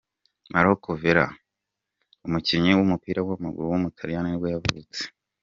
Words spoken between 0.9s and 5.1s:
Verratti, umukinnyi w’umupira w’amaguru w’umutaliyani nibwo yavutse.